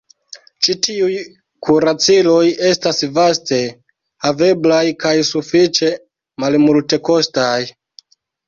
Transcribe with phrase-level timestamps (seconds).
[0.67, 1.17] Ĉi tiuj
[1.67, 3.61] kuraciloj estas vaste
[4.29, 5.93] haveblaj kaj sufiĉe
[6.45, 7.57] malmultekostaj.